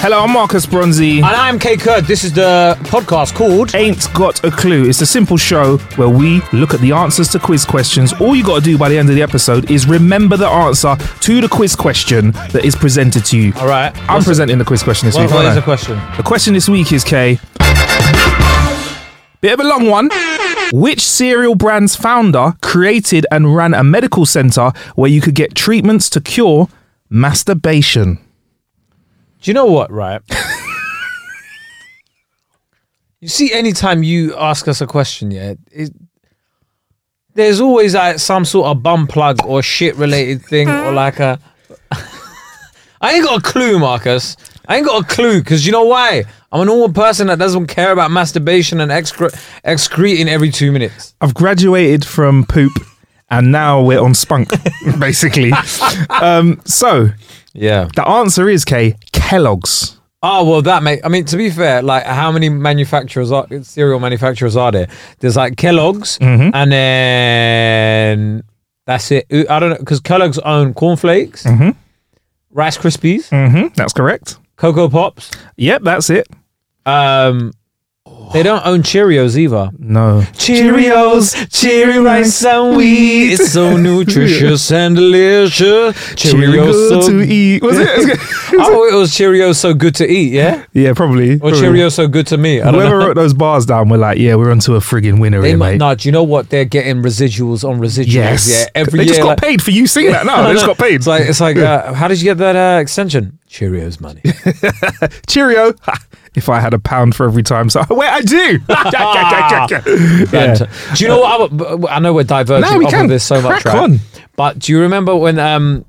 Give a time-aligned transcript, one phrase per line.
[0.00, 1.16] Hello, I'm Marcus Bronzy.
[1.18, 2.04] And I'm Kay Kurd.
[2.04, 4.88] This is the podcast called Ain't Got a Clue.
[4.88, 8.12] It's a simple show where we look at the answers to quiz questions.
[8.20, 10.94] All you got to do by the end of the episode is remember the answer
[10.96, 13.52] to the quiz question that is presented to you.
[13.56, 13.92] All right.
[14.08, 15.30] I'm presenting the quiz question this What, week.
[15.34, 15.60] what aren't is I?
[15.60, 15.96] the question?
[16.16, 17.38] The question this week is Kay.
[19.40, 20.10] Bit of a long one.
[20.72, 26.08] Which cereal brand's founder created and ran a medical center where you could get treatments
[26.10, 26.68] to cure
[27.10, 28.20] masturbation?
[29.40, 30.20] Do you know what, right?
[33.20, 35.92] you see, anytime you ask us a question, yeah, it,
[37.34, 41.38] there's always like some sort of bum plug or shit related thing or like a.
[43.00, 44.36] I ain't got a clue, Marcus.
[44.66, 46.24] I ain't got a clue because you know why?
[46.50, 51.14] I'm a normal person that doesn't care about masturbation and excre- excreting every two minutes.
[51.20, 52.72] I've graduated from poop
[53.30, 54.50] and now we're on spunk,
[54.98, 55.52] basically.
[56.10, 57.08] um, so
[57.58, 57.88] Yeah.
[57.94, 59.96] the answer is K Kellogg's.
[60.22, 61.00] Oh well, that mate.
[61.04, 64.88] I mean, to be fair, like how many manufacturers are cereal manufacturers are there?
[65.20, 66.50] There's like Kellogg's, Mm-hmm.
[66.54, 68.42] and then
[68.86, 69.26] that's it.
[69.48, 71.70] I don't know because Kellogg's own cornflakes, Mm-hmm.
[72.50, 74.38] Rice Krispies, hmm that's correct.
[74.56, 75.30] Cocoa Pops.
[75.56, 76.26] Yep, that's it.
[76.86, 77.52] Um,
[78.32, 79.70] they don't own Cheerios either.
[79.78, 80.22] No.
[80.34, 83.32] Cheerios, cherry rice and wheat.
[83.34, 85.94] It's so nutritious and delicious.
[86.14, 87.62] Cheerios, so to eat.
[87.62, 88.18] Was it?
[88.58, 90.32] Thought it was Cheerios so good to eat.
[90.32, 91.34] Yeah, yeah, probably.
[91.34, 91.60] or probably.
[91.60, 92.60] Cheerios so good to me.
[92.60, 95.48] I Whoever wrote those bars down were like, yeah, we're onto a friggin' winner They
[95.50, 95.78] here, might, mate.
[95.78, 96.50] no, do you know what?
[96.50, 98.06] They're getting residuals on residuals.
[98.12, 98.48] yes.
[98.50, 99.08] Yeah, every they year.
[99.08, 100.26] just got like- paid for you singing that.
[100.28, 100.94] No, they just got paid.
[100.96, 103.37] It's like it's like uh, how did you get that uh, extension?
[103.48, 104.20] Cheerios money.
[105.26, 105.72] Cheerio.
[106.34, 107.70] if I had a pound for every time.
[107.70, 108.58] So, wait, I do.
[110.36, 110.54] yeah.
[110.94, 111.88] Do you know what?
[111.90, 113.76] I, I know we're diverging No, we off of this so much, right?
[113.76, 114.00] on.
[114.36, 115.84] But do you remember when um,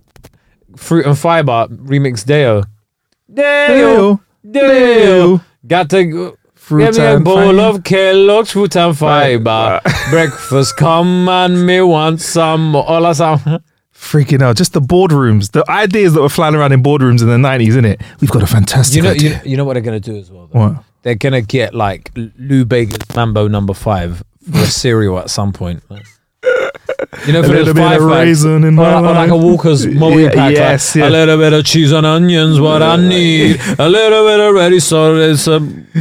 [0.77, 2.63] Fruit and Fiber remixed Deo?
[3.31, 7.61] Deo, Deo, got to go- Fruit Give me a and bowl Fiber.
[7.77, 9.81] of Kellogg's fruit and fiber.
[10.11, 12.87] Breakfast, come and me want some more.
[12.87, 13.63] All of some.
[13.99, 14.55] Freaking out!
[14.55, 17.85] Just the boardrooms, the ideas that were flying around in boardrooms in the 90s, isn't
[17.85, 18.01] it?
[18.21, 19.41] We've got a fantastic You know, idea.
[19.45, 20.47] you know what they're gonna do as well.
[20.51, 20.59] Though?
[20.59, 20.83] What?
[21.03, 25.83] They're gonna get like Lou Bega's Mambo Number Five for a cereal at some point.
[27.25, 29.37] You know, A for little those bit of raisin in or, my or like a.
[29.37, 30.37] Walker's multi Yeah, pack.
[30.37, 31.07] like, yes, yeah.
[31.07, 33.59] A little bit of cheese and onions, what I need.
[33.79, 35.59] A little bit of ready salt is a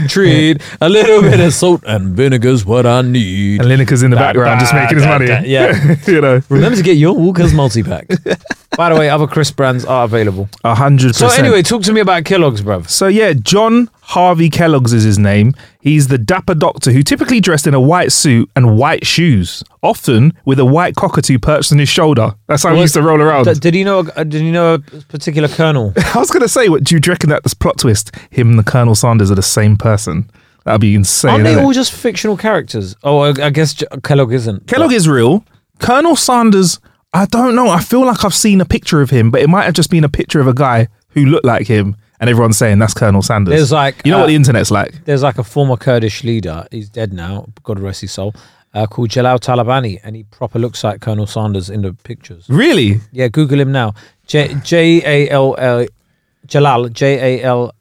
[0.08, 0.60] treat.
[0.80, 3.60] A little bit of salt and vinegar's what I need.
[3.60, 5.26] And Lineker's in the Da, background just da, making his money.
[5.26, 5.96] da, yeah.
[6.06, 8.08] you know, Remember to get your Walker's multi pack.
[8.76, 10.48] By the way, other crisp brands are available.
[10.62, 11.46] a hundred So percent.
[11.46, 12.88] anyway, talk to me about Kellogg's, bruv.
[12.88, 15.54] So yeah, John Harvey Kellogg's is his name.
[15.80, 20.32] He's the dapper doctor who typically dressed in a white suit and white shoes, often
[20.44, 22.34] with a white cockatoo perched on his shoulder.
[22.46, 23.44] That's how he used to roll around.
[23.46, 24.00] D- did he know?
[24.00, 25.92] A, uh, did he know a particular colonel?
[26.14, 28.14] I was gonna say, what do you reckon that this plot twist?
[28.30, 30.30] Him and the Colonel Sanders are the same person.
[30.64, 31.30] That'd be insane.
[31.30, 31.64] Aren't they innit?
[31.64, 32.94] all just fictional characters?
[33.02, 34.66] Oh, I, I guess J- Kellogg isn't.
[34.66, 35.42] Kellogg is real.
[35.78, 36.78] Colonel Sanders,
[37.12, 37.68] I don't know.
[37.68, 40.04] I feel like I've seen a picture of him, but it might have just been
[40.04, 43.54] a picture of a guy who looked like him, and everyone's saying that's Colonel Sanders.
[43.54, 45.04] There's like, you know uh, what the internet's like.
[45.04, 46.66] There's like a former Kurdish leader.
[46.70, 47.46] He's dead now.
[47.62, 48.34] God rest his soul.
[48.74, 52.46] Uh, called Jalal Talabani, and he proper looks like Colonel Sanders in the pictures.
[52.50, 53.00] Really?
[53.12, 53.94] Yeah, Google him now.
[54.26, 55.86] J J A L L
[56.46, 57.72] Jalal J A L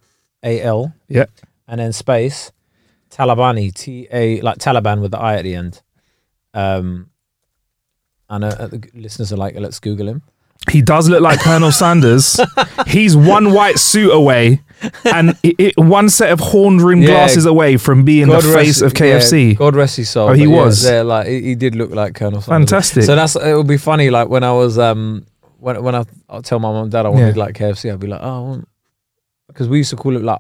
[0.44, 1.26] A L Yeah.
[1.68, 2.54] and then space
[3.12, 5.82] Talabani T A like Taliban with the I at the end.
[6.54, 7.10] Um,
[8.30, 10.22] I know uh, the listeners are like, let's Google him.
[10.70, 12.40] He does look like Colonel Sanders.
[12.88, 14.62] He's one white suit away
[15.06, 17.10] and it, it- one set of horn rimmed Yeah.
[17.12, 19.50] glasses away from being the face of KFC.
[19.50, 20.30] yeah, God rest his soul.
[20.30, 20.84] Oh, he was?
[20.84, 22.70] Yeah, like he, he did look like Colonel Sanders.
[22.70, 23.04] Fantastic.
[23.04, 24.10] So that's it would be funny.
[24.10, 25.26] Like when I was um
[25.60, 28.08] when when I I'll tell my mum and dad I wanted like KFC, I'd be
[28.08, 28.64] like, oh,
[29.48, 30.40] because we used to call it like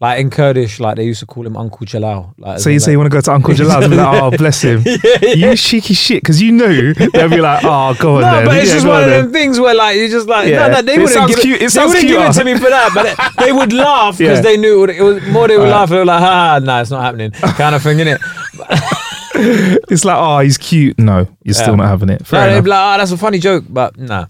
[0.00, 2.32] like in Kurdish, like they used to call him Uncle Jalal.
[2.38, 4.30] Like, So you say you want to go to Uncle Jalal's and be like, oh,
[4.30, 4.82] bless him.
[4.86, 8.44] You cheeky shit, because you knew they'd be like, oh, go on No, then.
[8.46, 10.68] but it's Yeah, just one on of them things where like you just like Yeah.
[10.68, 12.54] no, no, they It wouldn't sounds give cute- it They wouldn't give it to me
[12.54, 14.42] for that, but they, would laugh because Yeah.
[14.42, 15.46] they knew it, it was more.
[15.48, 15.90] They would laugh.
[15.90, 18.18] They were like, ah, ha, nah, it's not happening, kind of thing, innit?
[19.90, 20.98] It's like, oh, he's cute.
[20.98, 22.26] No, you're still not having it.
[22.26, 24.26] Fair No, they'd be like, oh, that's a funny joke, but nah.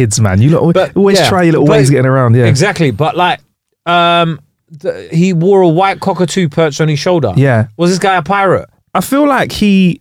[0.00, 0.40] Kids, man.
[0.40, 1.28] You always, But, always yeah.
[1.28, 2.34] try your little But- ways of getting around.
[2.36, 2.46] Yeah.
[2.46, 3.40] Exactly, but like,
[3.86, 4.40] um,
[4.80, 7.32] th- he wore a white cockatoo perched on his shoulder.
[7.36, 7.66] Yeah.
[7.76, 8.68] was this guy a pirate?
[8.94, 10.00] I feel like he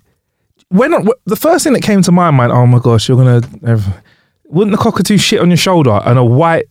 [0.70, 0.92] when
[1.26, 4.02] the first thing that came to my mind, oh my gosh, you're gonna have,
[4.46, 6.66] wouldn't the cockatoo shit on your shoulder and a white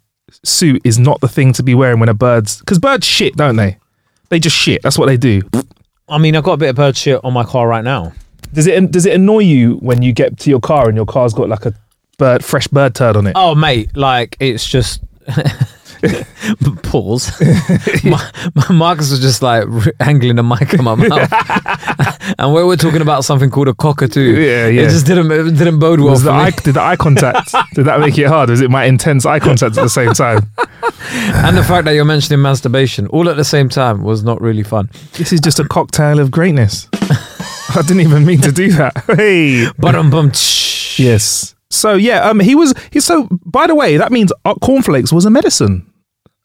[0.45, 3.57] suit is not the thing to be wearing when a bird's because birds shit, don't
[3.57, 3.77] they?
[4.31, 4.83] They just shit.
[4.83, 5.43] That's what they do.
[6.09, 8.13] I mean, I've got a bit of bird shit on my car right now.
[8.55, 11.35] Does it does it annoy you when you get to your car and your car's
[11.35, 11.75] got like a
[12.19, 13.33] bird fresh bird turd on it?
[13.35, 15.03] Oh, mate, like it's just.
[16.83, 17.33] Pause.
[18.05, 19.65] Ma- Ma- Marcus was just like
[19.99, 24.41] angling the mic in my mouth, and we were talking about something called a cockatoo.
[24.41, 24.83] Yeah, yeah.
[24.83, 27.53] It just didn't it didn't bode well Was for the eye, did the eye contact
[27.75, 28.49] did that make it hard?
[28.49, 30.47] Was it my intense eye contact at the same time?
[31.13, 34.63] and the fact that you're mentioning masturbation all at the same time was not really
[34.63, 34.89] fun.
[35.15, 36.89] This is just a cocktail of greatness.
[36.95, 39.05] I didn't even mean to do that.
[39.17, 39.67] Hey.
[39.79, 40.13] But um.
[40.97, 41.55] Yes.
[41.71, 42.75] So yeah, um, he was.
[42.91, 43.29] He so.
[43.45, 45.91] By the way, that means uh, cornflakes was a medicine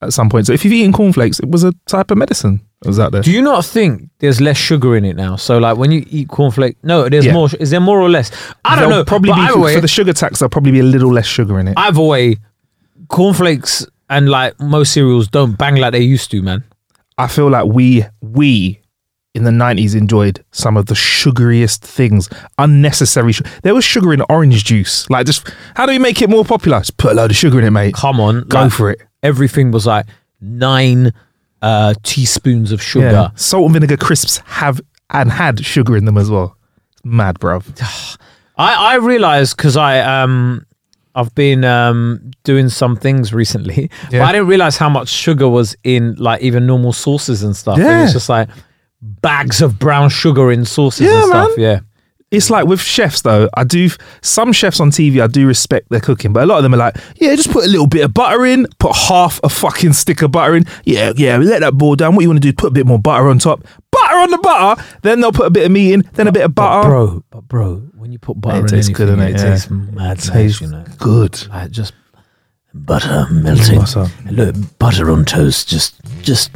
[0.01, 0.47] at some point.
[0.47, 3.21] So if you've eaten cornflakes, it was a type of medicine was out there.
[3.21, 5.37] Do you not think there's less sugar in it now?
[5.37, 7.31] So like when you eat cornflake, no, there's Yeah.
[7.33, 7.47] more.
[7.57, 8.29] Is there more or less?
[8.65, 9.05] I don't There'll know.
[9.05, 10.39] Probably be way, for the sugar tax.
[10.39, 11.75] There'll probably be a little less sugar in it.
[11.77, 12.35] either way,
[13.07, 16.63] cornflakes and like most cereals don't bang like they used to, man.
[17.17, 18.81] I feel like we we
[19.35, 23.33] in the nineties enjoyed some of the sugariest things, unnecessary.
[23.33, 25.09] Su- there was sugar in orange juice.
[25.09, 26.79] Like, just how do we make it more popular?
[26.79, 27.93] Just put a load of sugar in it, mate.
[27.95, 29.01] Come on, Go like, for it.
[29.23, 30.05] Everything was like
[30.41, 31.13] nine
[31.61, 33.09] uh, teaspoons of sugar.
[33.11, 33.29] Yeah.
[33.35, 36.55] Salt and vinegar crisps have and had sugar in them as well.
[37.03, 37.65] Mad, bruv.
[38.57, 40.65] I I realized because I um
[41.15, 44.25] I've been um doing some things recently, but Yeah.
[44.27, 47.79] I didn't realize how much sugar was in like even normal sauces and stuff.
[47.79, 48.03] It Yeah.
[48.03, 48.49] was just like
[49.21, 51.49] bags of brown sugar in sauces Yeah, and stuff.
[51.49, 51.59] man.
[51.59, 51.79] Yeah.
[52.31, 53.47] It's like with chefs though.
[53.53, 53.89] I do
[54.23, 55.21] some chefs on TV.
[55.21, 57.63] I do respect their cooking, but a lot of them are like, yeah, just put
[57.63, 60.65] a little bit of butter in, put half a fucking stick of butter in.
[60.83, 62.15] Yeah, yeah, let that boil down.
[62.15, 62.49] What you want to do?
[62.49, 63.63] is Put a bit more butter on top.
[63.91, 64.83] Butter on the butter.
[65.03, 66.09] Then they'll put a bit of meat in.
[66.13, 66.89] Then a bit of But butter.
[66.89, 69.29] bro, but bro, when you put butter it in tastes anything, good, innit?
[69.29, 69.49] it Yeah.
[69.51, 70.85] tastes mad Tastes nice, you know.
[70.97, 71.47] good.
[71.49, 71.93] Like just
[72.73, 73.77] butter melting.
[73.79, 74.07] Butter.
[74.31, 76.49] Look, butter on toast, just just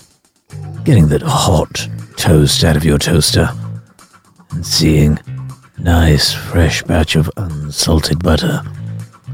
[0.87, 1.85] getting that hot
[2.15, 3.49] toast out of your toaster
[4.51, 5.19] and seeing
[5.77, 8.61] nice fresh batch of unsalted butter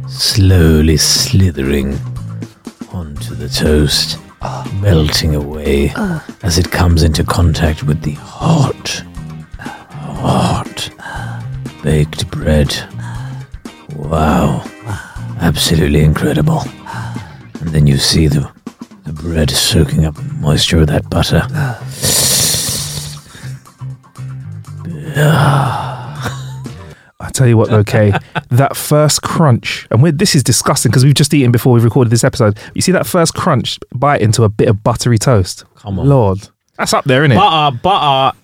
[0.07, 1.93] slowly slithering
[2.91, 4.17] onto the toast,
[4.81, 5.93] melting away
[6.41, 9.03] as it comes into contact with the hot,
[9.59, 10.89] hot
[11.83, 12.75] baked bread.
[13.95, 14.63] Wow.
[15.39, 16.63] Absolutely incredible.
[17.59, 18.51] And then you see the,
[19.23, 21.41] the bread soaking up moisture of that butter.
[27.19, 28.13] I tell you what, though, Kay,
[28.49, 32.09] that first crunch, and we're, this is disgusting because we've just eaten before we recorded
[32.11, 32.57] this episode.
[32.73, 35.63] You see that first crunch bite into a bit of buttery toast.
[35.75, 36.07] Come on.
[36.07, 37.35] Lord, that's up there, isn't it?
[37.35, 38.37] Butter, butter,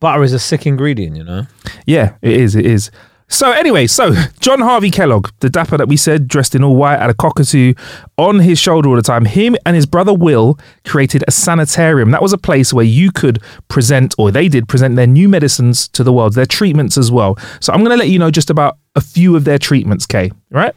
[0.00, 1.46] butter is a sick ingredient, you know?
[1.86, 2.54] Yeah, it is.
[2.54, 2.90] It is.
[3.32, 7.00] So anyway, so John Harvey Kellogg, the dapper that we said, dressed in all white,
[7.00, 7.72] had a cockatoo
[8.18, 9.24] on his shoulder all the time.
[9.24, 12.10] Him and his brother Will created a sanitarium.
[12.10, 15.88] That was a place where you could present, or they did present their new medicines
[15.88, 17.38] to the world, their treatments as well.
[17.60, 20.30] So I'm going to let you know just about a few of their treatments, Kay.
[20.50, 20.74] Right?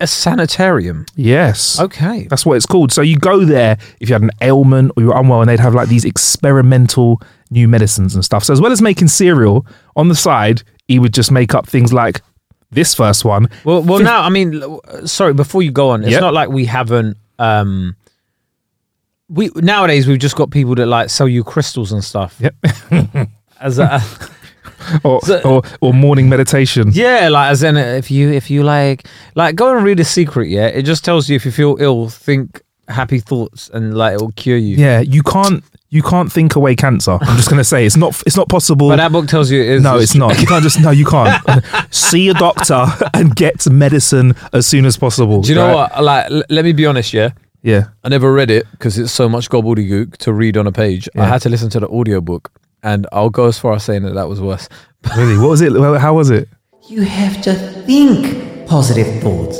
[0.00, 1.04] A sanitarium.
[1.14, 1.78] Yes.
[1.78, 2.26] Okay.
[2.30, 2.90] That's what it's called.
[2.90, 5.60] So you go there if you had an ailment or you were unwell, and they'd
[5.60, 8.44] have like these experimental new medicines and stuff.
[8.44, 11.92] So as well as making cereal on the side, he would just make up things
[11.92, 12.20] like
[12.70, 13.48] this first one.
[13.64, 14.62] Well, well, now, I mean,
[15.04, 16.20] sorry, before you go on, it's Yep.
[16.20, 17.16] not like we haven't.
[17.38, 17.96] um
[19.28, 22.38] we nowadays we've just got people that like sell you crystals and stuff.
[22.40, 22.54] Yep.
[23.60, 24.00] As a,
[25.02, 26.90] Or, So- or or morning meditation.
[26.92, 30.48] yeah, like as in if you if you like like go and read a secret.
[30.48, 34.20] Yeah, it just tells you if you feel ill, think happy thoughts, and like it
[34.20, 34.76] will cure you.
[34.76, 37.18] Yeah, you can't you can't think away cancer.
[37.20, 38.88] I'm just gonna say it's not it's not possible.
[38.88, 39.82] But that book tells you it is.
[39.82, 40.40] no, it's not.
[40.40, 41.42] You can't just no, you can't.
[41.94, 45.42] See a doctor and get medicine as soon as possible.
[45.42, 45.74] Do you know right?
[45.92, 46.02] what?
[46.04, 47.12] Like, l- let me be honest.
[47.12, 47.30] Yeah,
[47.62, 47.88] Yeah.
[48.04, 51.08] I never read it because it's so much gobbledygook to read on a page.
[51.16, 52.50] I had to listen to the audiobook,
[52.82, 54.68] and I'll go as far as saying that that was worse.
[55.16, 55.38] Really?
[55.38, 55.72] What was it?
[56.00, 56.48] How was it?
[56.88, 57.54] You have to
[57.86, 59.56] think positive thoughts.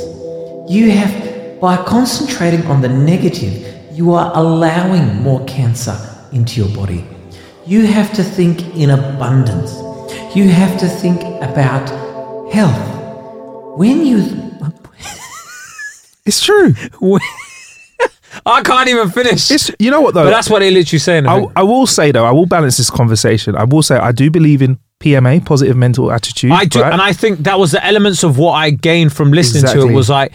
[0.69, 5.95] You have, by concentrating on the negative, you are allowing more cancer
[6.33, 7.05] into your body.
[7.65, 9.73] You have to think in abundance.
[10.35, 11.89] You have to think about
[12.51, 13.77] health.
[13.77, 14.17] When you
[16.25, 16.73] It's true.
[18.45, 19.49] I can't even finish.
[19.51, 20.23] It's you know what though.
[20.25, 21.27] but that's what they literally saying.
[21.27, 23.55] I I, will say though, I will balance this conversation.
[23.55, 26.51] I will say I do believe in PMA, positive mental attitude.
[26.51, 26.93] I do, right?
[26.93, 29.93] and I think that was the elements of what I gained from listening to it
[29.93, 30.31] was like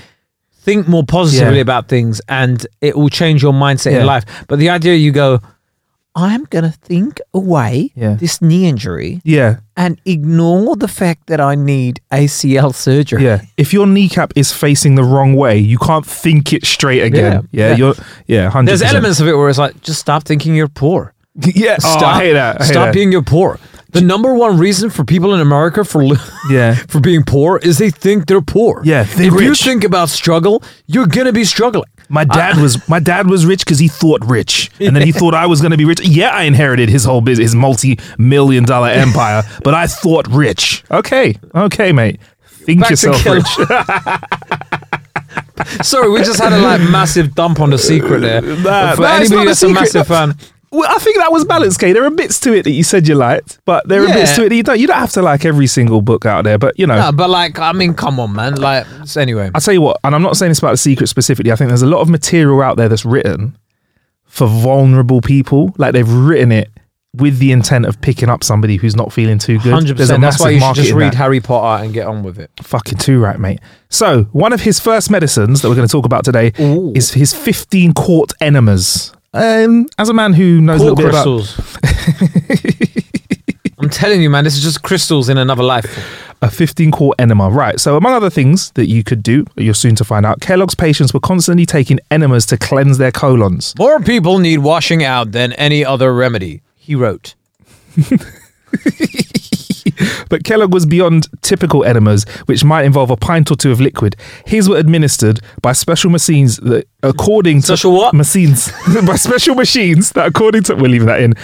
[0.60, 1.62] think more positively Yeah.
[1.62, 4.00] about things, and it will change your mindset Yeah.
[4.00, 4.24] in life.
[4.48, 5.40] But the idea you go,
[6.14, 8.14] I'm gonna think away Yeah.
[8.20, 13.24] this knee injury yeah, and ignore the fact that I need ACL surgery.
[13.24, 13.40] yeah.
[13.56, 17.48] If your kneecap is facing the wrong way, you can't think it straight again.
[17.50, 17.76] Yeah, Yeah, yeah.
[17.76, 17.94] you're
[18.26, 18.50] yeah.
[18.50, 18.66] 100%.
[18.66, 21.14] There's elements of it where it's like, just stop thinking you're poor.
[21.54, 22.60] Yeah, oh, Stop, I hate that.
[22.60, 22.94] I hate stop that.
[22.94, 23.58] being you're poor.
[23.92, 26.16] The number one reason for people in America for li-
[26.50, 26.74] Yeah.
[26.88, 28.82] for being poor is they think they're poor.
[28.84, 29.62] Yeah, if you rich.
[29.64, 31.88] think about struggle, you're gonna be struggling.
[32.12, 35.34] My dad was my dad was rich because he thought rich, and then he thought
[35.34, 36.06] I was going to be rich.
[36.06, 40.84] Yeah, I inherited his whole business, his multi-million dollar empire, but I thought rich.
[40.90, 42.20] Okay, okay, mate.
[42.44, 43.46] Think Back yourself rich.
[45.82, 48.42] Sorry, we just had a like massive dump on the secret there.
[48.42, 49.80] Nah, for nah, anybody a that's a secret.
[49.80, 50.36] massive fan,
[50.72, 51.92] Well, I think that was balanced, Kay.
[51.92, 54.46] There are bits to it that you said you liked, but there are bits to
[54.46, 54.80] it that you don't.
[54.80, 56.96] You don't have to like every single book out there, but you know.
[56.96, 58.54] Nah, but like, I mean, come on, man.
[58.54, 61.08] Like, so anyway, I'll tell you what, and I'm not saying this about the secret
[61.08, 61.52] specifically.
[61.52, 63.56] I think there's a lot of material out there that's written
[64.24, 65.74] for vulnerable people.
[65.76, 66.70] Like they've written it
[67.14, 69.74] with the intent of picking up somebody who's not feeling too good.
[69.74, 70.22] hundred There's a percent.
[70.22, 71.14] That's why you should just read.
[71.14, 72.50] Harry Potter and get on with it.
[72.62, 73.60] Fucking too right, mate.
[73.90, 76.92] So one of his first medicines that we're going to talk about today Ooh.
[76.96, 79.12] is his 15 quart enemas.
[79.34, 82.62] Um, as a man who knows a Poor little bit about.
[83.78, 85.86] I'm telling you, man, this is just crystals in another life.
[86.42, 87.50] a 15 quart enema.
[87.50, 87.80] Right.
[87.80, 91.14] So, among other things that you could do, you're soon to find out, Kellogg's patients
[91.14, 93.74] were constantly taking enemas to cleanse their colons.
[93.78, 96.62] More people need washing out than any other remedy.
[96.76, 97.34] He wrote.
[100.28, 104.16] But Kellogg was beyond typical enemas, which might involve a pint or two of liquid.
[104.46, 108.14] His were administered by special machines that, according to Special what?
[108.14, 108.70] machines,
[109.06, 111.34] by special machines that, according to we're leaving that in,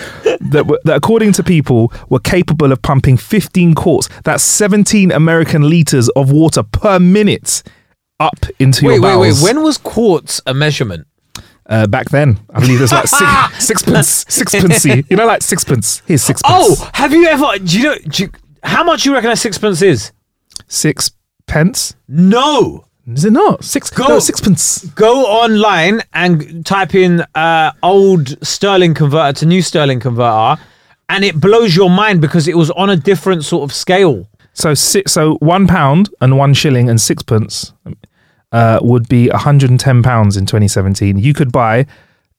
[0.50, 4.08] that, that according to people were capable of pumping 15 quarts.
[4.24, 7.62] That's 17 American liters of water per minute
[8.20, 9.28] up into Wait, your wait, wait.
[9.28, 9.42] bowels.
[9.42, 11.06] When was quarts a measurement?
[11.66, 13.22] Uh, back then, I believe there's like six,
[13.66, 14.84] sixpence, sixpence.
[14.86, 16.00] You know, like sixpence.
[16.06, 16.50] Here's sixpence.
[16.56, 17.58] Oh, have you ever?
[17.62, 17.94] Do you know?
[18.08, 18.30] Do you,
[18.62, 20.12] how much you reckon a sixpence is?
[20.66, 21.10] six
[21.46, 21.94] pence.
[22.08, 22.84] No.
[23.10, 23.88] Is it not six?
[23.90, 24.84] Go- No, sixpence.
[24.94, 30.60] Go online and type in uh, old sterling converter to new sterling converter,
[31.08, 34.28] and it blows your mind because it was on a different sort of scale.
[34.52, 37.72] So six, so one pound and one shilling and sixpence
[38.52, 41.16] uh, would be 110 pounds in 2017.
[41.18, 41.86] You could buy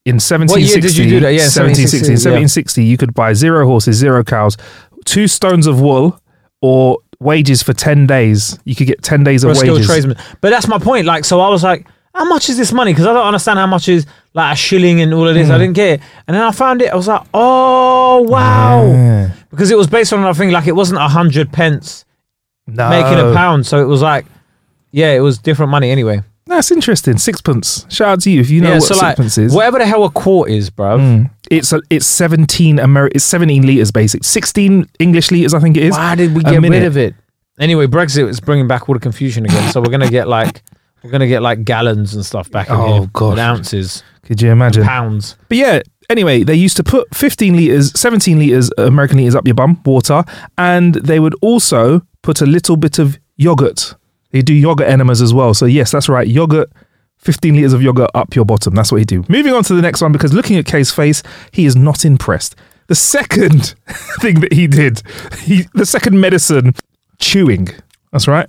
[0.05, 0.51] in 1760.
[0.53, 1.33] what year did you do that?
[1.33, 1.97] Yeah, 1760.
[1.97, 4.55] In 1760, 1760, you could buy zero horses, zero cows,
[5.05, 6.19] two stones of wool,
[6.61, 8.57] or wages for 10 days.
[8.65, 9.85] You could get 10 days of wages.
[9.87, 10.17] tradesman.
[10.41, 11.05] But that's my point.
[11.05, 12.91] Like, so I was like, how much is this money?
[12.91, 15.49] Because I don't understand how much is like a shilling and all of this.
[15.49, 15.59] I Hmm.
[15.59, 16.01] didn't get it.
[16.27, 16.91] And then I found it.
[16.91, 19.31] I was like, oh wow, Yeah.
[19.51, 20.51] because it was based on another thing.
[20.51, 22.05] Like, it wasn't a hundred pence
[22.67, 22.89] No.
[22.89, 24.25] making a pound, so it was like,
[24.91, 26.21] yeah, it was different money anyway.
[26.47, 27.17] That's interesting.
[27.19, 27.85] Sixpence.
[27.89, 29.53] Shout out to you if you know yeah, what so like, sixpence is.
[29.53, 30.97] whatever the hell a quart is, bro.
[30.97, 31.29] Mm.
[31.49, 34.23] It's a, it's 17 Ameri- it's 17 liters basic.
[34.23, 35.91] 16 English liters I think it is.
[35.91, 37.15] Why did we get rid of it?
[37.59, 39.71] Anyway, Brexit is bringing back all the confusion again.
[39.71, 40.61] so we're gonna get like
[41.03, 44.51] we're gonna get like gallons and stuff back in Oh, here, and ounces, Could you
[44.51, 44.83] imagine?
[44.83, 45.35] pounds.
[45.47, 49.45] But yeah, anyway, they used to put 15 liters, 17 liters uh, American liters up
[49.47, 50.23] your bum, water,
[50.57, 53.95] and they would also put a little bit of yogurt.
[54.31, 55.53] They do yogurt enemas as well.
[55.53, 56.27] So yes, that's right.
[56.27, 56.69] Yogurt
[57.19, 58.73] 15 liters of yogurt up your bottom.
[58.73, 59.23] That's what he do.
[59.27, 61.21] Moving on to the next one because looking at Kay's face,
[61.51, 62.55] he is not impressed.
[62.87, 63.75] The second
[64.21, 65.03] thing that he did,
[65.41, 66.73] he the second medicine,
[67.19, 67.67] chewing.
[68.11, 68.47] That's right.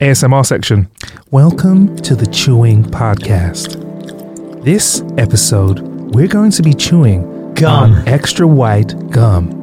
[0.00, 0.90] ASMR section.
[1.30, 3.80] Welcome to the Chewing Podcast.
[4.64, 5.78] This episode,
[6.14, 8.02] we're going to be chewing Gum.
[8.06, 9.58] extra white gum.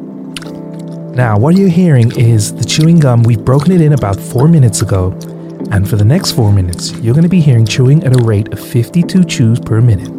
[1.13, 3.23] Now, what you're hearing is the chewing gum.
[3.23, 5.11] We've broken it in about four minutes ago.
[5.71, 8.51] And for the next four minutes, you're going to be hearing chewing at a rate
[8.51, 10.18] of 52 chews per minute.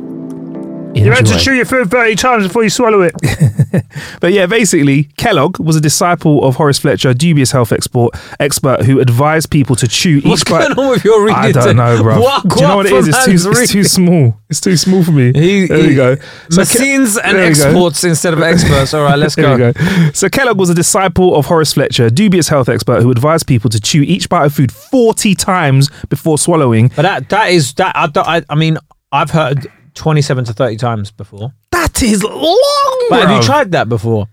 [0.90, 1.04] Enjoy.
[1.04, 3.14] You had to chew your food 30 times before you swallow it.
[4.20, 8.82] But yeah, basically, Kellogg was a disciple of Horace Fletcher, a dubious health expert, expert
[8.84, 10.68] who advised people to chew What's each bite.
[10.74, 11.36] going on with your reading?
[11.36, 11.74] I don't today?
[11.76, 12.20] know, bro.
[12.20, 13.08] What, Do you know what it is?
[13.08, 14.36] It's too, it's too small.
[14.50, 15.32] It's too small for me.
[15.32, 16.16] He, there he, we go.
[16.50, 17.64] So Ke- Machines and there go.
[17.64, 18.92] exports instead of experts.
[18.92, 19.56] All right, let's go.
[19.72, 19.72] go.
[20.12, 23.70] So Kellogg was a disciple of Horace Fletcher, a dubious health expert who advised people
[23.70, 26.88] to chew each bite of food 40 times before swallowing.
[26.88, 27.96] But that that is that.
[27.96, 28.76] I, don't- I, I mean,
[29.12, 31.52] I've heard twenty-seven to thirty times before.
[31.72, 34.28] That is long, But have you tried that before?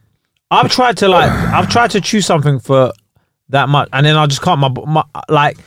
[0.51, 1.29] I've tried to like.
[1.31, 2.93] I've tried to chew something for
[3.49, 4.59] that much, and then I just can't.
[4.59, 5.57] My, my like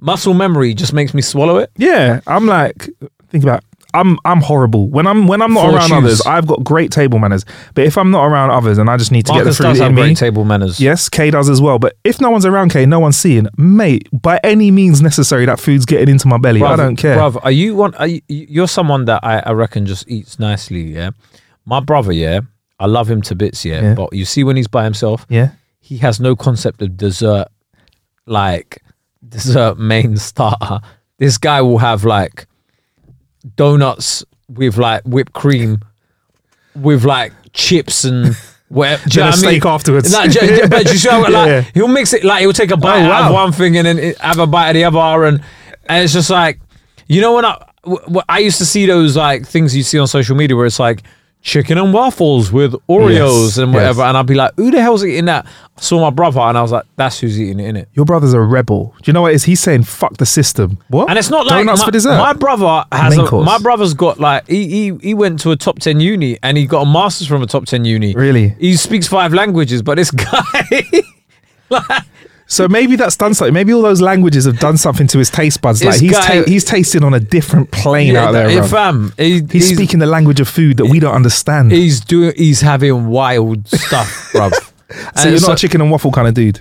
[0.00, 1.70] muscle memory just makes me swallow it.
[1.76, 2.88] Yeah, I'm like,
[3.28, 3.64] think about.
[3.94, 6.20] I'm I'm horrible when I'm when I'm not around others.
[6.26, 9.24] I've got great table manners, but if I'm not around others and I just need
[9.26, 10.80] to Marcus get the does food have in me, great table manners.
[10.80, 11.78] yes, Kay does as well.
[11.78, 14.08] But if no one's around, Kay, no one's seeing, mate.
[14.12, 16.62] By any means necessary, that food's getting into my belly.
[16.62, 17.16] I Bruv, don't care.
[17.16, 17.94] Bruv, are you one?
[17.94, 20.82] Are you, you're someone that I, I reckon just eats nicely.
[20.94, 21.10] Yeah,
[21.64, 22.12] my brother.
[22.12, 22.40] Yeah,
[22.80, 23.64] I love him to bits.
[23.64, 23.94] Yeah, Yeah.
[23.94, 27.46] but you see when he's by himself, Yeah, he has no concept of dessert,
[28.26, 28.82] like
[29.26, 30.80] dessert main starter.
[31.18, 32.46] This guy will have like
[33.56, 35.80] donuts with like whipped cream,
[36.74, 38.36] with like chips and
[38.68, 39.08] whatever.
[39.08, 39.50] Do you know what I mean?
[39.60, 40.12] steak afterwards.
[40.12, 41.60] Nah, do but you see how, like Yeah.
[41.74, 44.14] he'll mix it like he'll take a bite Oh, out of one thing and then
[44.20, 45.40] have a bite of the other, and
[45.88, 46.60] and it's just like
[47.06, 49.98] you know when I w- w- I used to see those like things you see
[49.98, 51.02] on social media where it's like
[51.44, 54.08] chicken and waffles with Oreos Yes, and whatever, yes.
[54.08, 55.46] and I'd be like, who the hell's eating that?
[55.76, 57.86] I saw my brother and I was like, that's who's eating it, innit?
[57.92, 58.94] your brother's a rebel.
[59.02, 59.44] Do you know what it is?
[59.44, 60.78] He's saying fuck the system.
[60.88, 61.10] What?
[61.10, 62.16] And it's not like donuts my, for dessert.
[62.16, 65.78] my brother has a, my brother's got like he, he he went to a top
[65.80, 68.14] ten uni and he got a master's from a top ten uni.
[68.14, 68.48] Really?
[68.58, 70.80] He speaks five languages, but this guy
[71.68, 72.02] like,
[72.54, 73.52] So maybe that's done something.
[73.52, 75.84] Maybe all those languages have done something to his taste buds.
[75.84, 78.48] Like he's ta- he's tasting on a different plane yeah, out there.
[78.48, 78.70] bruv.
[78.70, 81.72] fam, he, He's, speaking the language of food that we don't understand.
[81.72, 82.32] He's doing.
[82.36, 84.52] He's having wild stuff, bruv.
[84.52, 84.70] so
[85.16, 86.60] And you're not a chicken and waffle kind of dude.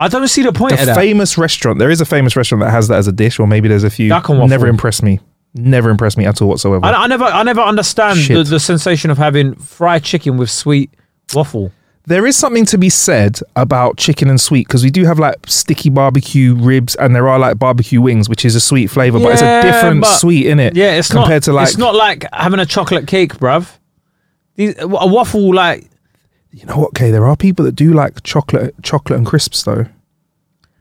[0.00, 1.78] I don't see the point The famous restaurant.
[1.78, 3.90] There is a famous restaurant that has that as a dish, or maybe there's a
[3.90, 4.08] few.
[4.08, 4.48] Duck and waffle.
[4.48, 5.20] Never impressed me.
[5.54, 6.84] Never impressed me at all whatsoever.
[6.86, 10.90] I, I never, I never understand the, the sensation of having fried chicken with sweet
[11.34, 11.70] waffle.
[12.06, 15.36] There is something to be said about chicken and sweet because we do have like
[15.46, 19.32] sticky barbecue ribs and there are like barbecue wings, which is a sweet flavor, but
[19.32, 20.74] it's a Yeah, different but- sweet in it.
[20.76, 21.42] Yeah, it's compared not.
[21.44, 23.78] to like it's not like having a chocolate cake, bruv.
[24.56, 25.88] These, a waffle, like
[26.50, 26.88] you know what?
[26.88, 29.86] Okay, there are people that do like chocolate, chocolate and crisps though.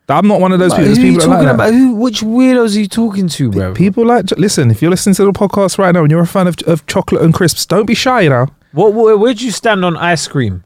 [0.10, 0.86] I'm not one of those people.
[0.88, 1.70] There's who are you people that talking like that.
[1.70, 1.74] about?
[1.74, 1.96] Who?
[1.96, 3.74] Which weirdos are you talking to, bro?
[3.74, 4.70] People like listen.
[4.70, 7.22] If you're listening to the podcast right now and you're a fan of, of chocolate
[7.22, 8.22] and crisps, don't be shy.
[8.22, 8.94] You know, What?
[8.94, 10.66] Where, where'd you stand on ice cream?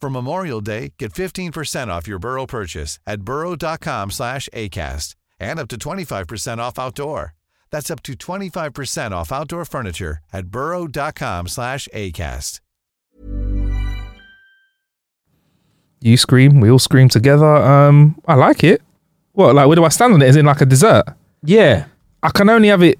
[0.00, 5.68] For Memorial Day, get 15% off your Burrow purchase at burrow.com slash ACAST and up
[5.68, 7.34] to 25% off outdoor.
[7.70, 12.60] That's up to 25% off outdoor furniture at burrow.com slash ACAST.
[16.00, 17.56] you scream, we all scream together.
[17.56, 18.82] Um, I like it.
[19.32, 20.28] What like where do I stand on it?
[20.28, 21.04] Is it like a dessert?
[21.42, 21.86] Yeah.
[22.22, 22.98] I can only have it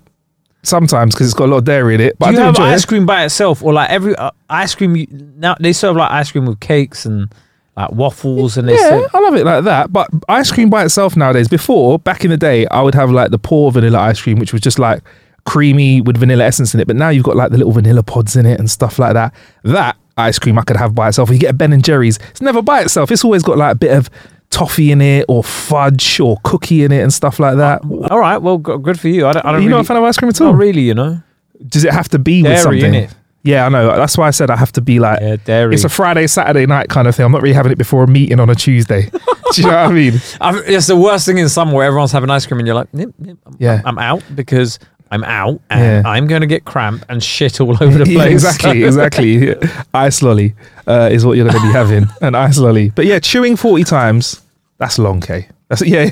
[0.62, 2.18] sometimes because it's got a lot of dairy in it.
[2.18, 2.86] But do you I do have ice it.
[2.86, 4.96] cream by itself, or like every uh, ice cream?
[4.96, 7.32] You, now they serve like ice cream with cakes and
[7.76, 9.92] like waffles, and they Yeah, serve, I love it like that.
[9.92, 13.30] But ice cream by itself nowadays, before, back in the day, I would have like
[13.30, 15.02] the poor vanilla ice cream, which was just like
[15.44, 16.86] creamy with vanilla essence in it.
[16.86, 19.32] But now you've got like the little vanilla pods in it and stuff like that.
[19.64, 21.30] That ice cream I could have by itself.
[21.30, 23.10] You get a Ben and Jerry's, it's never by itself.
[23.12, 24.10] It's always got like a bit of
[24.50, 27.82] toffee in it or fudge or cookie in it and stuff like that.
[27.84, 29.26] Uh, all right, well, good for you.
[29.26, 29.44] I don't.
[29.46, 30.52] I don't you really, not a fan of ice cream at all?
[30.52, 31.20] Not really, you know.
[31.66, 32.92] Does it have to be with Dairy, something?
[33.04, 33.14] innit?
[33.44, 33.86] Yeah, I know.
[33.96, 35.74] That's why I said I have to be like Yeah, dairy.
[35.74, 37.24] it's a Friday, Saturday night kind of thing.
[37.24, 39.10] I'm not really having it before a meeting on a Tuesday.
[39.54, 40.12] Do you know what I mean?
[40.40, 42.92] I, it's the worst thing in summer where everyone's having ice cream and you're like,
[42.92, 43.80] nip, nip, I'm, Yeah.
[43.84, 44.78] I'm out because
[45.10, 46.10] I'm out and Yeah.
[46.10, 48.14] I'm going to get cramp and shit all over the place.
[48.14, 49.54] Yeah, exactly, exactly.
[49.94, 50.54] Ice lolly
[50.86, 52.90] uh, is what you're going to be having, an ice lolly.
[52.90, 54.40] But yeah, chewing 40 times,
[54.78, 55.48] that's long, K.
[55.68, 56.10] That's yeah.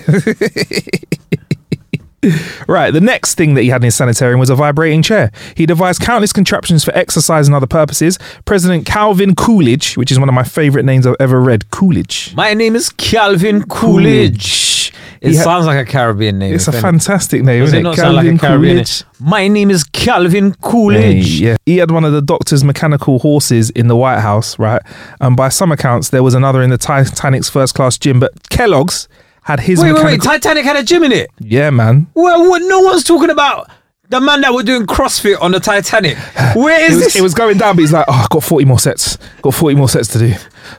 [2.67, 5.31] Right, the next thing that he had in his sanitarium was a vibrating chair.
[5.55, 8.19] He devised countless contraptions for exercise and other purposes.
[8.45, 12.35] President Calvin Coolidge, which is one of my favorite names I've ever read, Coolidge.
[12.35, 14.93] My name is Calvin Coolidge.
[15.27, 16.55] It ha- sounds like a Caribbean name.
[16.55, 18.85] It's a fantastic name, Does isn't it not sound like a Caribbean name?
[19.21, 21.41] My name is Calvin Coolidge.
[21.41, 21.57] Yeah, yeah.
[21.67, 24.83] He had one of the doctor's mechanical horses in the White House, right?
[25.21, 28.21] And by some accounts, there was another in the Titanic's first class gym.
[28.21, 29.09] But Kellogg's
[29.43, 30.23] had his Wait, wait, wait.
[30.23, 31.31] Titanic had a gym in it.
[31.39, 32.07] yeah, man.
[32.15, 33.71] Well, what, no one's talking about
[34.09, 36.17] the man that were doing CrossFit on the Titanic.
[36.55, 37.17] Where is It was, this?
[37.17, 39.19] it was going down, but he's like, oh, I've got 40 more sets.
[39.43, 40.33] Got 40 more sets to do.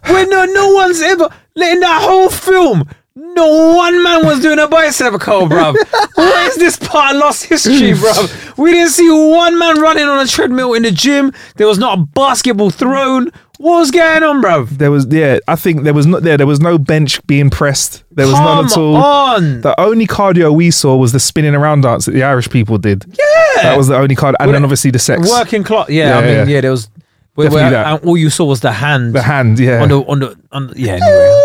[0.05, 2.89] Where no, no one's ever in that whole film.
[3.19, 5.73] No one man was doing a bicep curl, bruv.
[6.15, 8.57] Where is this part of lost history, bruv?
[8.57, 11.33] We didn't see one man running on a treadmill in the gym.
[11.55, 13.31] There was not a basketball thrown.
[13.57, 14.69] What was going on, bruv?
[14.77, 16.37] There was, yeah, I think there was not there.
[16.37, 18.03] There was no bench being pressed.
[18.11, 18.95] There was none at all.
[18.97, 19.61] on.
[19.61, 23.03] The only cardio we saw was the spinning around dance that the Irish people did.
[23.07, 23.63] Yeah.
[23.63, 24.35] That was the only cardio.
[24.41, 25.27] And then obviously the sex.
[25.27, 25.89] Working clock.
[25.89, 26.55] Yeah, I Yeah, mean, yeah.
[26.55, 26.87] yeah, there was.
[27.33, 29.13] Where, where- all you saw was the hand.
[29.13, 29.81] The hand, yeah.
[29.81, 31.43] On the, on the, on the, yeah, anyway.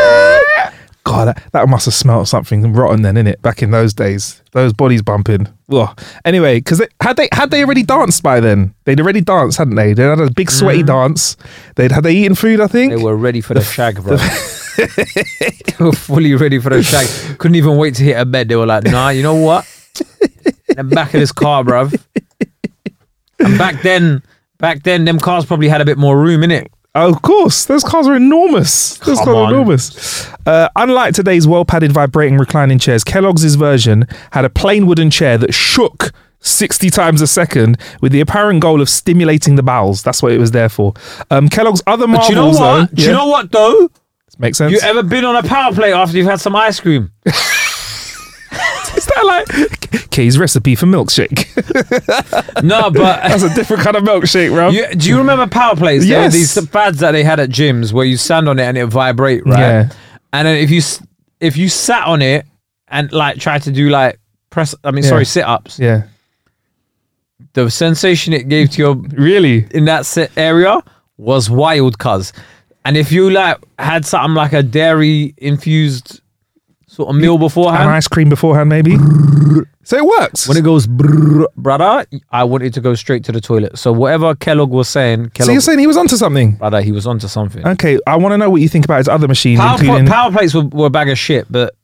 [1.04, 3.40] God, that, that must have smelled something rotten then, innit?
[3.40, 5.48] Back in those days, those bodies bumping.
[5.72, 5.98] Ugh.
[6.24, 8.74] Anyway, because they, had they had they already danced by then?
[8.84, 9.94] They'd already danced, hadn't they?
[9.94, 10.86] They had a big sweaty mm.
[10.86, 11.36] dance.
[11.76, 12.60] They'd had they eaten food?
[12.60, 12.92] I think.
[12.92, 14.16] They were ready for the shag, bro.
[14.76, 17.38] they were fully ready for the shag.
[17.38, 18.48] Couldn't even wait to hit a bed.
[18.48, 19.64] They were like, nah, you know what?
[20.68, 21.98] the back of this car, bruv.
[23.38, 24.22] And back then,
[24.58, 26.70] back then, them cars probably had a bit more room in it.
[26.94, 28.98] Oh, of course, those cars are enormous.
[28.98, 29.50] Those Come cars are on.
[29.54, 30.28] enormous.
[30.44, 35.54] Uh, unlike today's well-padded vibrating reclining chairs, Kellogg's version had a plain wooden chair that
[35.54, 40.02] shook 60 times a second with the apparent goal of stimulating the bowels.
[40.02, 40.94] That's what it was there for.
[41.30, 42.90] Um, Kellogg's other marvels, you know what?
[42.90, 43.88] though, Do you know what though?
[44.38, 44.72] Makes sense.
[44.72, 47.12] You ever been on a power plate after you've had some ice cream?
[48.96, 51.46] Is that like Kay's recipe for milkshake?
[52.62, 54.68] No, but That's a different kind of milkshake, bro.
[54.70, 56.06] You, do you remember power plates?
[56.06, 56.32] There were Yes.
[56.54, 59.46] these pads that they had at gyms where you stand on it and it vibrate,
[59.46, 59.58] right?
[59.58, 59.88] Yeah.
[60.32, 61.02] And then if you s-
[61.40, 62.44] if you sat on it
[62.88, 64.18] and like tried to do like
[64.50, 65.10] press, I mean, Yeah.
[65.10, 66.02] sorry, sit ups, Yeah.
[67.54, 69.66] the sensation it gave to your Really?
[69.70, 70.82] in that set area
[71.16, 72.32] was wild, cuz.
[72.84, 76.20] And if you like had something like a dairy infused
[77.00, 77.84] sort of meal beforehand.
[77.84, 78.96] An ice cream beforehand, maybe.
[79.84, 80.46] so it works.
[80.48, 83.78] when it goes brrr, brother, I wanted to go straight to the toilet.
[83.78, 86.52] So whatever Kellogg was saying, so you're saying he was onto something?
[86.56, 87.66] brother, he was onto something.
[87.66, 90.06] Okay, I want to know what you think about his other machines, Power, including.
[90.06, 91.74] power plates were, were a bag of shit, but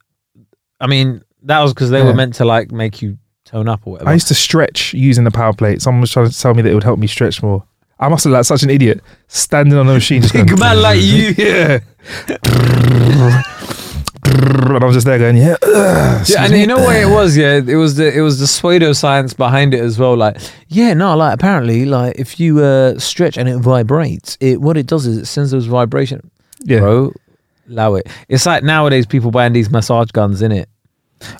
[0.79, 2.05] I mean that was because they Yeah.
[2.05, 4.09] were meant to like make you tone up or whatever.
[4.09, 5.81] I used to stretch using the power plate.
[5.81, 7.63] Someone was trying to tell me that it would help me stretch more.
[7.99, 10.21] I must have like such an idiot standing on the machine.
[10.21, 11.33] Just Big man like you.
[11.37, 11.79] yeah.
[14.27, 15.55] and I was just there going, yeah.
[15.61, 17.35] ugh, Yeah, and you know what it was?
[17.37, 20.15] Yeah, it was the it was the pseudoscience behind it as well.
[20.15, 20.37] Like,
[20.67, 24.87] yeah, no, like apparently, like if you uh, stretch and it vibrates, it what it
[24.87, 26.29] does is it sends those vibration.
[26.63, 26.79] Yeah.
[26.79, 27.13] Bro,
[27.69, 28.07] allow it.
[28.29, 30.69] It's like nowadays people buying these massage guns in it,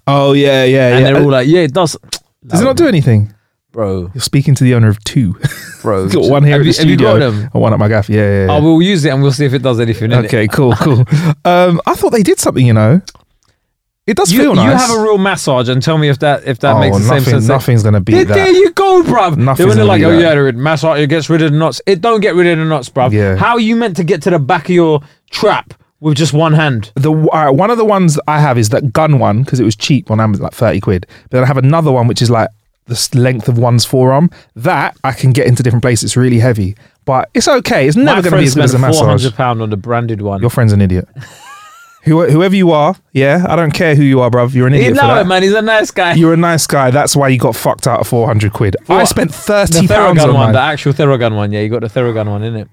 [0.06, 1.12] Oh yeah, yeah, and yeah.
[1.13, 1.97] they're all like, yeah, it does.
[2.45, 3.34] Does it not do anything?
[3.71, 5.36] Bro, You're speaking to the owner of two.
[5.82, 6.08] bro?
[6.10, 7.13] got one here have in you, the have you studio.
[7.13, 7.49] got them?
[7.53, 8.10] and one at my gaff.
[8.10, 8.45] Yeah, yeah.
[8.45, 8.51] yeah.
[8.51, 10.13] Oh, we'll use it and we'll see if it does anything.
[10.13, 10.99] okay, cool, cool.
[11.45, 12.65] um, I thought they did something.
[12.65, 13.01] You know,
[14.08, 16.60] it does You, feel you have a real massage and tell me if that if
[16.60, 17.47] that oh, makes the nothing, same sense.
[17.47, 18.34] Nothing's gonna beat There, that.
[18.36, 19.36] there you go, bruv.
[19.36, 21.82] They Nothing's gonna like, oh yeah, the massage it gets rid of the knots.
[21.86, 23.12] It don't get rid of the knots, bruv.
[23.12, 23.36] Yeah.
[23.36, 26.53] How are you meant to get to the back of your trap with just one
[26.53, 26.91] hand?
[26.95, 29.75] The uh, one of the ones I have is that gun one because it was
[29.75, 31.06] cheap on Amazon, like thirty quid.
[31.23, 32.49] But then I have another one which is like
[32.88, 34.30] the length of one's forearm.
[34.56, 36.06] That I can get into different places.
[36.06, 37.88] It's really heavy, but it's okay.
[37.88, 39.06] It's never going to be as good as a spent massage.
[39.23, 40.41] hundred pound on the branded one.
[40.41, 41.08] Your friend's an idiot.
[42.04, 44.54] Whoever you are, yeah, I don't care who you are, bruv.
[44.54, 45.43] You're an idiot for know it, man.
[45.43, 46.13] He's a nice guy.
[46.13, 46.89] You're a nice guy.
[46.89, 48.78] That's why you got fucked out of 400 quid.
[48.88, 49.08] I What?
[49.08, 50.54] spent the 30 pounds on one, mine.
[50.54, 51.52] the actual Theragun one.
[51.52, 52.69] Yeah, you got the Theragun one in it.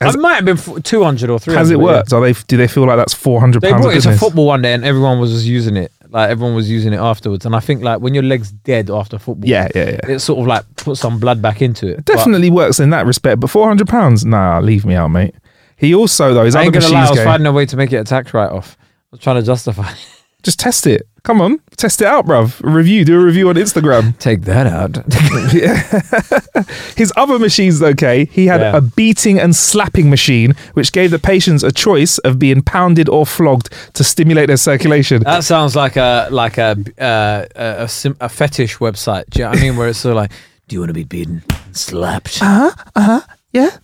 [0.00, 1.54] Has- it might have been two hundred or three.
[1.54, 2.12] Has it worked?
[2.12, 2.32] Are they?
[2.48, 4.72] Do they feel like that's 400 They pounds brought of it to football one day
[4.72, 5.92] and everyone was just using it.
[6.12, 7.46] Like everyone was using it afterwards.
[7.46, 10.10] And I think like when your leg's dead after football, Yeah, yeah, yeah.
[10.14, 11.96] it sort of like puts some blood back into it.
[11.96, 14.24] But- Definitely works in that respect, but 400 pounds?
[14.24, 15.34] Nah, leave me out, mate.
[15.76, 17.26] He also though his I other ain't gonna lie, I machines was game.
[17.26, 18.76] finding a way to make it a tax write off.
[18.80, 19.90] I was trying to justify.
[20.42, 21.06] Just test it.
[21.24, 22.60] Come on, test it out, bruv.
[22.64, 24.18] Review, do a review on Instagram.
[24.28, 24.96] Take that out.
[26.96, 28.76] His other machines, okay, he had Yeah.
[28.76, 33.24] a beating and slapping machine, which gave the patients a choice of being pounded or
[33.24, 35.22] flogged to stimulate their circulation.
[35.22, 39.30] That sounds like a like a uh, a, a, sim- a fetish website.
[39.30, 39.76] Do you know what I mean?
[39.76, 40.32] Where it's sort of like,
[40.66, 42.42] do you want to be beaten, and slapped?
[42.42, 42.84] Uh huh.
[42.96, 43.20] Uh huh.
[43.52, 43.76] yeah,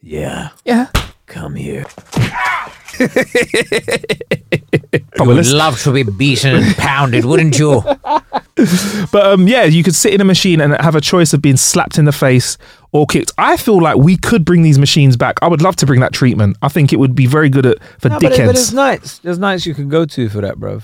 [0.00, 0.50] Yeah.
[0.64, 0.86] yeah.
[1.26, 1.86] Come here.
[5.16, 5.52] Probably less.
[5.52, 7.82] love to be beaten and pounded, wouldn't you?
[9.10, 11.56] But um, yeah, you could sit in a machine and have a choice of being
[11.56, 12.58] slapped in the face
[12.92, 13.32] or kicked.
[13.38, 15.38] I feel like we could bring these machines back.
[15.42, 16.58] I would love to bring that treatment.
[16.62, 18.74] I think it would be very good at for No, but, but it's dickheads.
[18.74, 19.18] nights.
[19.20, 20.82] There's nights you can go to for that, bruv.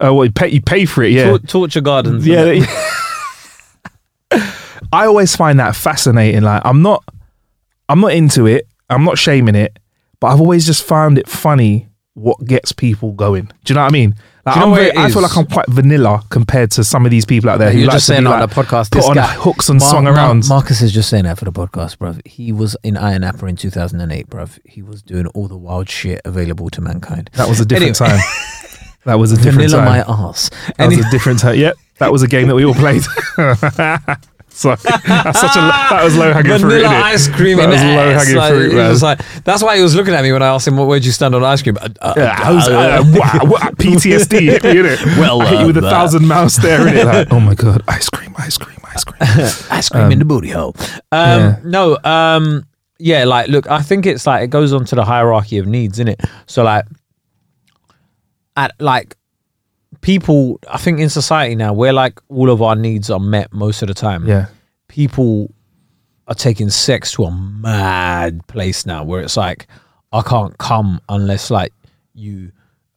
[0.00, 1.28] Oh, well, you pay, you pay for it, yeah.
[1.28, 2.26] Tor- torture gardens.
[2.26, 2.44] yeah.
[2.44, 2.62] they-
[4.92, 6.42] I always find that fascinating.
[6.42, 7.04] Like, I'm not,
[7.88, 8.66] I'm not into it.
[8.90, 9.78] I'm not shaming it,
[10.22, 13.50] but I've always just found it funny what gets people going.
[13.64, 14.14] Do you know what I mean?
[14.44, 17.10] Like, you know I'm very- I feel like I'm quite vanilla compared to some of
[17.10, 18.90] these people out there who You're like just to be saying on like, the podcast.
[18.90, 20.48] put this on guy- hooks and Mar- swung Mar- around.
[20.48, 22.20] Marcus is just saying that for the podcast, bruv.
[22.26, 24.58] He was in Ayia Napa in 2008, bruv.
[24.64, 27.30] He was doing all the wild shit available to mankind.
[27.34, 28.16] That was a different Anyway.
[28.18, 28.28] time.
[29.04, 29.84] That was a different time.
[29.84, 30.16] Vanilla time.
[30.16, 30.48] my ass.
[30.78, 31.56] That was a different time.
[31.58, 33.02] Yep, that was a game that we all played.
[34.54, 34.74] so
[35.06, 36.82] that's such a that was low hanging fruit.
[36.82, 38.88] Vanilla ice cream That in was low hanging Like, fruit, man.
[38.90, 40.96] was like, that's why he was looking at me when I asked him, what "Where
[40.96, 44.40] would you stand on ice cream?" Uh, uh, Yeah, I was, uh, wow, what, PTSD
[44.40, 45.18] hit me, innit?
[45.18, 47.04] Well, I hit you with a uh, thousand mouse there, innit?
[47.12, 49.18] Like, oh my god, ice cream, ice cream, ice cream.
[49.70, 50.74] ice cream in the booty hole.
[51.10, 51.56] Um, yeah.
[51.64, 52.64] No, um,
[52.98, 55.94] yeah, like, look, I think it's like it goes on to the hierarchy of needs,
[55.98, 56.20] isn't it?
[56.46, 56.84] So, like,
[58.56, 59.16] at like
[60.02, 63.80] people, I think in society now, where like all of our needs are met most
[63.80, 64.46] of the time, Yeah,
[64.88, 65.52] people
[66.28, 69.66] are taking sex to a mad place now, where it's like,
[70.12, 71.72] I can't come unless like
[72.12, 72.52] you,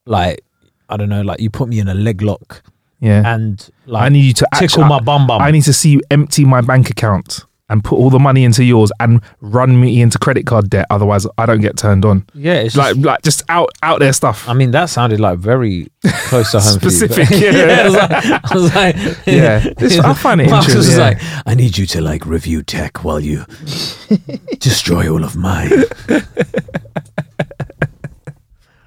[0.05, 0.43] like,
[0.89, 2.61] I don't know, like you put me in a leg lock
[2.99, 3.21] yeah.
[3.33, 5.41] and like I need you to tickle my bum bum.
[5.41, 8.63] I need to see you empty my bank account and put all the money into
[8.63, 10.85] yours and run me into credit card debt.
[10.91, 12.25] Otherwise, I don't get turned on.
[12.35, 14.47] yeah, it's Like, just, like just out out there stuff.
[14.47, 15.87] I mean, that sounded like very
[16.27, 16.79] close to home.
[16.79, 16.91] for you.
[16.91, 17.81] Specific, yeah.
[17.81, 18.11] I was like,
[18.51, 19.73] I was like Yeah.
[19.77, 23.03] This- I find it Marcus was interesting, like, I need you to like review tech
[23.03, 23.45] while you
[24.59, 25.71] destroy all of mine.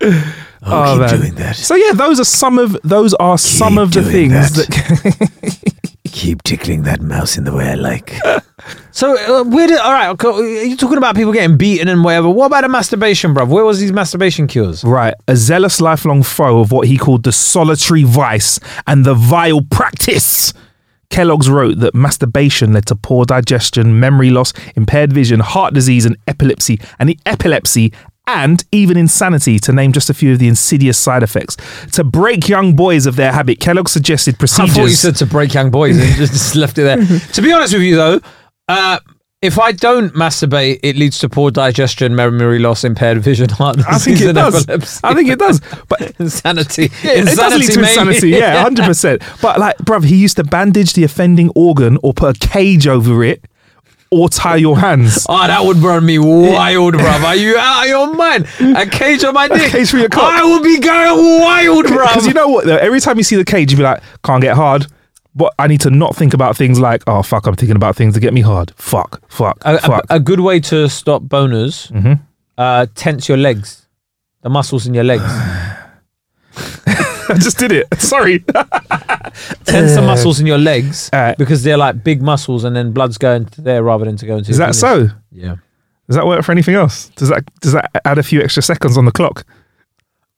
[0.03, 0.25] oh,
[0.71, 1.21] Oh, keep man.
[1.21, 1.57] doing that.
[1.57, 4.67] So yeah, those are some of those are some of the things that.
[4.69, 5.75] that.
[6.19, 8.13] Keep tickling that mouse in the way I like.
[8.91, 10.09] so uh, where did all right?
[10.09, 12.29] okay, You're talking about people getting beaten and whatever.
[12.29, 13.47] What about the masturbation, bruv?
[13.47, 14.83] Where was these masturbation cures?
[14.83, 19.61] Right, a zealous lifelong foe of what he called the solitary vice and the vile
[19.61, 20.53] practice.
[21.11, 26.17] Kellogg's wrote that masturbation led to poor digestion, memory loss, impaired vision, heart disease, and
[26.27, 27.93] epilepsy, and the epilepsy
[28.29, 31.57] and even insanity, to name just a few of the insidious side effects.
[31.93, 34.77] To break young boys of their habit, Kellogg suggested procedures.
[34.77, 36.99] I thought you said to break young boys and just, left it there.
[37.33, 38.21] to be honest with you, though,
[38.69, 38.99] uh,
[39.41, 43.95] if I don't masturbate, it leads to poor digestion, memory loss, impaired vision, heart disease,
[43.95, 44.63] I think it does.
[44.63, 45.01] epilepsy.
[45.05, 45.61] I think it does.
[45.89, 46.91] But insanity.
[47.03, 47.89] Yeah, it does lead to maybe.
[47.89, 48.31] insanity.
[48.31, 49.23] Yeah, hundred percent.
[49.41, 53.25] But like, bruv, he used to bandage the offending organ or put a cage over
[53.25, 53.45] it,
[54.11, 55.27] or tie your hands.
[55.29, 57.25] Oh, that would burn me wild, bruv.
[57.25, 58.47] Are you out of your mind?
[58.77, 59.69] A cage on my dick.
[59.69, 60.25] A cage for your cock.
[60.33, 62.09] I would be going wild, bruv.
[62.09, 62.65] Because you know what?
[62.67, 64.87] Though every time you see the cage, you'd be like, can't get hard.
[65.35, 68.15] But I need to not think about things like, oh fuck, I'm thinking about things
[68.15, 68.73] that get me hard.
[68.77, 70.05] Fuck, fuck, a, a, fuck.
[70.11, 72.15] a good way to stop boners, Mm-hmm.
[72.57, 73.87] uh, tense your legs,
[74.43, 75.23] the muscles in your legs.
[77.35, 77.87] I just did it.
[78.01, 78.41] Sorry.
[78.41, 83.19] tense the muscles in your legs Uh, because they're like big muscles, and then blood's
[83.19, 84.51] going to there rather than to go into.
[84.51, 84.81] Is your that penis.
[84.81, 85.09] so?
[85.33, 85.57] Yeah.
[86.07, 87.09] Does that work for anything else?
[87.17, 89.45] Does that does that add a few extra seconds on the clock?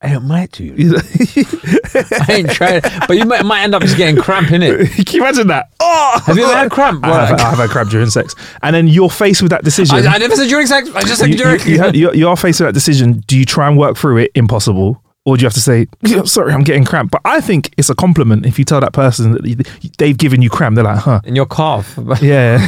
[0.03, 0.74] I might do.
[0.74, 4.88] I ain't tried, but you might, might end up just getting cramp in it.
[5.07, 5.70] Can you imagine that?
[5.79, 7.05] Oh, Have you ever had cramp?
[7.05, 9.96] I have, I have had cramp during sex, and then you're faced with that decision.
[10.07, 10.88] I, I never said during sex.
[10.94, 11.61] I just said you, during.
[11.61, 13.22] you, you, have- you, you are faced with that decision.
[13.26, 14.31] Do you try and work through it?
[14.35, 15.03] Impossible.
[15.27, 15.87] Or do you have to say,
[16.25, 17.11] sorry, I'm getting cramp?
[17.11, 20.49] But I think it's a compliment if you tell that person that they've given you
[20.49, 20.77] cramp.
[20.77, 21.21] They're like, huh?
[21.25, 22.67] in your calf, Yeah.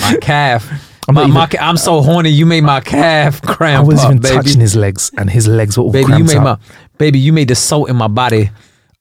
[0.00, 0.86] my calf.
[1.08, 2.30] I'm my, not my I'm so horny.
[2.30, 3.84] You made my calf cramp.
[3.84, 4.34] I was up, even baby.
[4.36, 6.42] touching his legs, and his legs were all baby, you made up.
[6.44, 6.58] my
[6.98, 7.18] baby.
[7.18, 8.50] You made the salt in my body.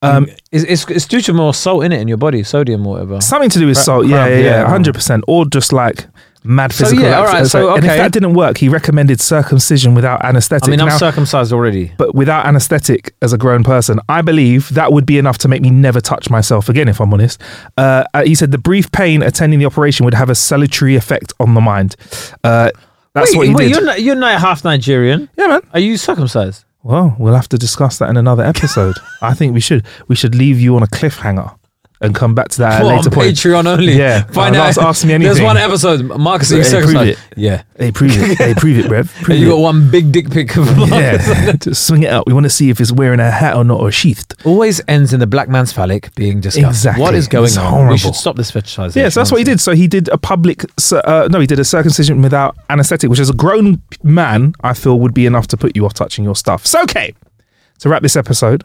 [0.02, 2.93] Um, It's, it's, it's due to more salt in it in your body, sodium or
[2.93, 3.22] whatever.
[3.22, 4.06] Something to do with Cra- salt.
[4.08, 4.67] Yeah, cramp, yeah, yeah, yeah.
[4.67, 5.24] hundred percent.
[5.28, 6.08] Or just like
[6.43, 7.04] mad So, physical.
[7.06, 7.97] yeah, all right, so, And if okay.
[7.97, 10.67] that didn't work, he recommended circumcision without anesthetic.
[10.67, 11.91] I mean, I'm Now- circumcised already.
[11.97, 15.62] but without anesthetic as a grown person, I believe that would be enough to make
[15.62, 17.41] me never touch myself again, if I'm honest.
[17.78, 21.34] Uh, uh, he said the brief pain attending the operation would have a salutary effect
[21.39, 21.95] on the mind.
[22.43, 22.71] Uh,
[23.13, 23.71] That's what he wait, did.
[23.75, 25.30] You're, not, you're not half Nigerian.
[25.38, 25.62] yeah, man.
[25.73, 26.63] Are you circumcised?
[26.82, 28.95] Well, we'll have to discuss that in another episode.
[29.21, 29.86] I think we should.
[30.08, 31.54] We should leave you on a cliffhanger
[32.01, 33.35] and come back to that at a later on point.
[33.35, 33.93] Patreon only.
[33.93, 34.23] Yeah.
[34.31, 34.67] Find Uh, out.
[34.69, 36.03] ask- ask me There's one episode.
[36.17, 37.19] Marcus prove circumcised.
[37.19, 37.19] it.
[37.35, 37.63] Yeah.
[37.77, 38.38] Hey, prove it.
[38.38, 39.13] Hey, prove it, Rev.
[39.21, 39.51] Prove And you it.
[39.51, 40.91] got one big dick pic of Marcus.
[41.27, 42.25] Yeah, just swing it out.
[42.27, 44.33] We want to see if it's wearing a hat or not, or sheathed.
[44.45, 46.67] Always ends in the black man's phallic being discussed.
[46.67, 47.01] Exactly.
[47.01, 47.65] What is going It's on?
[47.71, 47.91] horrible.
[47.93, 48.95] We should stop this fetishization.
[48.95, 49.59] Yeah, so that's what he did.
[49.59, 53.29] So he did a public, uh, no, he did a circumcision without anesthetic, which as
[53.29, 56.65] a grown man, I feel would be enough to put you off touching your stuff.
[56.65, 57.13] So, okay,
[57.79, 58.63] to wrap this episode,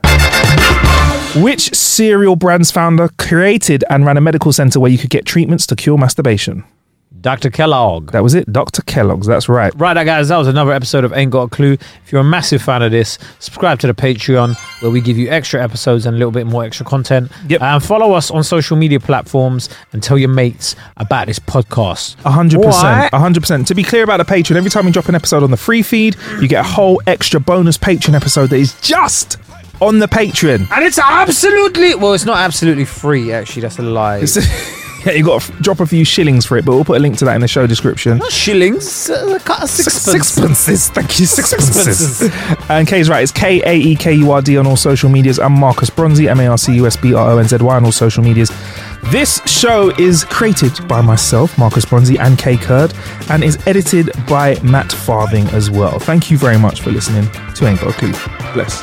[1.36, 5.66] which cereal brand's founder created and ran a medical center where you could get treatments
[5.66, 6.64] to cure masturbation?
[7.20, 7.48] Dr.
[7.48, 8.12] Kellogg.
[8.12, 8.82] That was it, Dr.
[8.82, 9.26] Kellogg's.
[9.26, 9.72] That's right.
[9.76, 11.72] Right, guys, that was another episode of Ain't Got a Clue.
[12.04, 15.30] If you're a massive fan of this, subscribe to the Patreon where we give you
[15.30, 17.32] extra episodes and a little bit more extra content.
[17.48, 17.62] Yep.
[17.62, 22.16] And follow us on social media platforms and tell your mates about this podcast.
[22.26, 23.08] A 100%.
[23.12, 23.66] a hundred percent.
[23.68, 25.82] To be clear about the Patreon, every time we drop an episode on the free
[25.82, 29.38] feed, you get a whole extra bonus Patreon episode that is just
[29.80, 30.70] on the Patreon.
[30.70, 33.62] And it's absolutely, well, it's not absolutely free, actually.
[33.62, 34.18] That's a lie.
[35.04, 37.00] yeah, you got to f- drop a few shillings for it, but we'll put a
[37.00, 38.18] link to that in the show description.
[38.18, 40.30] Not shillings, uh, sixpence.
[40.36, 42.30] Sixpences, thank you, sixpences.
[42.70, 45.38] and K's right, it's K A E K U R D on all social medias.
[45.38, 47.76] I'm Marcus Bronzy, M A R C U S B R O N Z Y
[47.76, 48.50] on all social medias.
[49.10, 52.94] This show is created by myself, Marcus Bronzy, and Kae Kurd,
[53.28, 55.98] and is edited by Matt Farthing as well.
[55.98, 58.54] Thank you very much for listening to Ain't Got.
[58.54, 58.82] Bless.